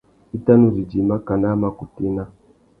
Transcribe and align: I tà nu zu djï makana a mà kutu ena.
I 0.35 0.37
tà 0.45 0.53
nu 0.59 0.67
zu 0.75 0.81
djï 0.85 1.07
makana 1.09 1.47
a 1.53 1.59
mà 1.61 1.69
kutu 1.77 1.99
ena. 2.09 2.23